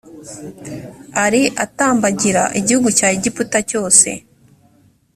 [1.23, 4.09] ari atambagira igihugu cya egiputa cyose